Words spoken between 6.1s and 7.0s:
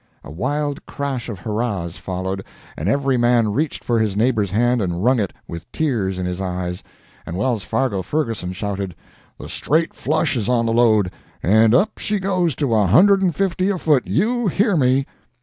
in his eyes;